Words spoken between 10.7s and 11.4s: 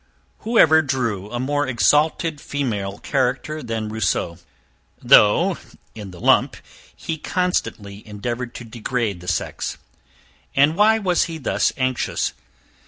why was he